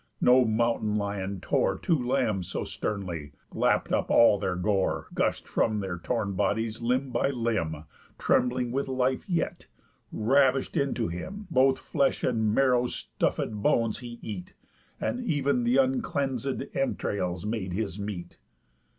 No 0.19 0.43
mountain 0.45 0.95
lion 0.95 1.41
tore 1.41 1.77
Two 1.77 1.95
lambs 2.03 2.47
so 2.47 2.63
sternly, 2.63 3.33
lapp'd 3.53 3.93
up 3.93 4.09
all 4.09 4.39
their 4.39 4.55
gore 4.55 5.05
Gush'd 5.13 5.47
from 5.47 5.79
their 5.79 5.99
torn 5.99 6.29
up 6.29 6.37
bodies, 6.37 6.81
limb 6.81 7.11
by 7.11 7.29
limb 7.29 7.83
(Trembling 8.17 8.71
with 8.71 8.87
life 8.87 9.29
yet) 9.29 9.67
ravish'd 10.11 10.75
into 10.75 11.07
him. 11.07 11.45
Both 11.51 11.77
flesh 11.77 12.23
and 12.23 12.51
marrow 12.51 12.85
stufféd 12.85 13.61
bones 13.61 13.99
he 13.99 14.17
eat, 14.23 14.55
And 14.99 15.19
ev'n 15.29 15.65
th' 15.65 15.77
uncleanséd 15.77 16.75
entrails 16.75 17.45
made 17.45 17.73
his 17.73 17.99
meat. 17.99 18.39